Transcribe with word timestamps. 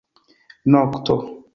Nokto. 0.71 1.15